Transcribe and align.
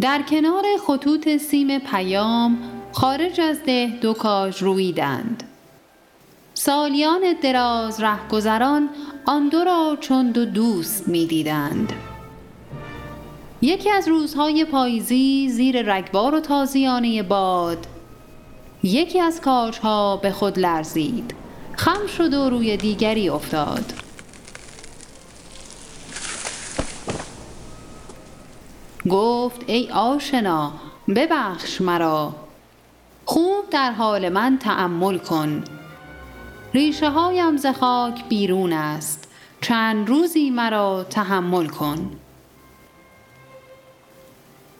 در 0.00 0.22
کنار 0.22 0.64
خطوط 0.86 1.36
سیم 1.36 1.78
پیام 1.78 2.58
خارج 2.92 3.40
از 3.40 3.62
ده 3.62 3.92
دو 4.00 4.12
کاج 4.12 4.62
رویدند. 4.62 5.42
سالیان 6.54 7.20
دراز 7.42 8.00
رهگذران 8.00 8.88
آن 9.24 9.48
دو 9.48 9.64
را 9.64 9.96
چون 10.00 10.30
دو 10.30 10.44
دوست 10.44 11.08
می 11.08 11.26
دیدند 11.26 11.92
یکی 13.62 13.90
از 13.90 14.08
روزهای 14.08 14.64
پاییزی 14.64 15.48
زیر 15.48 15.94
رگبار 15.94 16.34
و 16.34 16.40
تازیانه 16.40 17.22
باد 17.22 17.86
یکی 18.82 19.20
از 19.20 19.40
کاجها 19.40 20.16
به 20.16 20.30
خود 20.30 20.58
لرزید. 20.58 21.34
خم 21.76 22.06
شد 22.06 22.34
و 22.34 22.50
روی 22.50 22.76
دیگری 22.76 23.28
افتاد. 23.28 24.05
گفت 29.10 29.64
ای 29.66 29.90
آشنا 29.90 30.72
ببخش 31.08 31.80
مرا 31.80 32.34
خوب 33.24 33.70
در 33.70 33.90
حال 33.90 34.28
من 34.28 34.58
تأمل 34.58 35.18
کن. 35.18 35.64
ریشه 36.74 37.10
هایم 37.10 37.56
ز 37.56 37.66
خاک 37.66 38.28
بیرون 38.28 38.72
است 38.72 39.28
چند 39.60 40.08
روزی 40.08 40.50
مرا 40.50 41.06
تحمل 41.10 41.66
کن. 41.66 42.10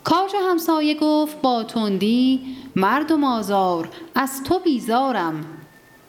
کاج 0.05 0.31
همسایه 0.51 0.95
گفت 1.01 1.41
با 1.41 1.63
تندی 1.63 2.57
مردم 2.77 3.25
آزار 3.25 3.89
از 4.15 4.45
تو 4.45 4.59
بیزارم. 4.59 5.45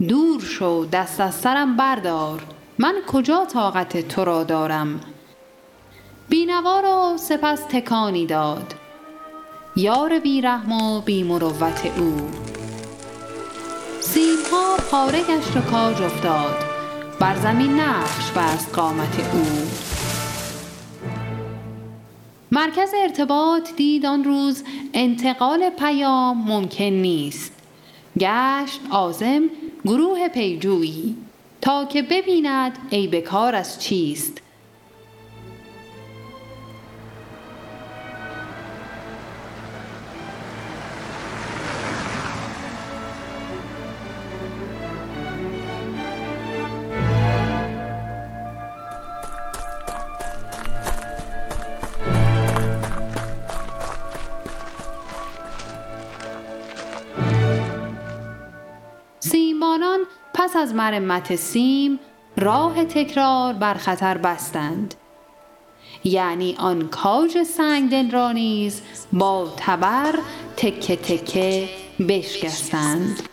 دور 0.08 0.42
شو 0.42 0.88
دست 0.92 1.22
از 1.22 1.36
سرم 1.36 1.78
بردار 1.78 2.44
من 2.80 2.96
کجا 3.08 3.46
طاقت 3.46 4.08
تو 4.08 4.26
را 4.26 4.44
دارم؟ 4.44 5.00
بینوا 6.30 6.80
را 6.80 7.18
سپس 7.18 7.62
تکانی 7.70 8.26
داد. 8.26 8.74
یار 9.76 10.20
بیرحم 10.20 10.72
و 10.72 11.02
بیمروت 11.02 11.86
او. 11.98 12.30
سیمها 14.00 14.78
پاره 14.92 15.24
گشت 15.24 15.58
و 15.58 15.62
کاج 15.62 16.02
افتاد. 16.02 16.56
بر 17.20 17.36
زمین 17.36 17.80
نقش 17.80 18.32
بست 18.32 18.76
قامت 18.76 19.34
او. 19.34 19.46
مرکز 22.52 22.90
ارتباط 23.04 23.76
دید 23.76 24.06
آن 24.06 24.24
روز 24.24 24.64
انتقال 24.94 25.70
پیام 25.70 26.44
ممکن 26.48 26.84
نیست. 26.84 27.52
گشت 28.20 28.82
عازم 28.92 29.44
گروه 29.86 30.28
پیجویی 30.28 31.16
تا 31.62 31.86
که 31.86 32.02
ببیند 32.02 32.78
عیب 32.92 33.20
کار 33.20 33.56
از 33.56 33.82
چیست. 33.82 34.42
سیمبانان 59.78 60.00
پس 60.34 60.56
از 60.56 60.74
مرمت 60.74 61.36
سیم 61.36 62.00
راه 62.38 62.86
تکرار 62.86 63.54
بر 63.54 63.74
خطر 63.74 64.18
بستند. 64.18 64.94
یعنی 66.04 66.56
آن 66.60 66.88
کاج 66.88 67.44
سنگدل 67.44 68.12
را 68.12 68.32
نیز 68.32 68.82
با 69.14 69.54
تبر 69.58 70.20
تکه 70.58 70.96
تکه 70.96 71.70
بشکستند. 72.10 73.30